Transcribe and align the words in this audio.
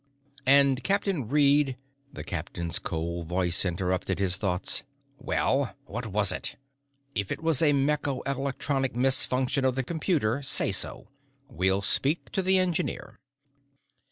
And 0.47 0.83
Captain 0.83 1.27
Reed 1.29 1.77
The 2.11 2.23
captain's 2.23 2.79
cold 2.79 3.27
voice 3.27 3.63
interrupted 3.63 4.17
his 4.17 4.35
thoughts. 4.35 4.81
"Well? 5.19 5.75
What 5.85 6.07
was 6.07 6.31
it? 6.31 6.55
If 7.13 7.31
it 7.31 7.43
was 7.43 7.61
a 7.61 7.71
mechano 7.71 8.23
electronic 8.25 8.95
misfunction 8.95 9.63
of 9.63 9.75
the 9.75 9.83
computer, 9.83 10.41
say 10.41 10.71
so; 10.71 11.09
we'll 11.47 11.83
speak 11.83 12.31
to 12.31 12.41
the 12.41 12.57
engineer." 12.57 13.19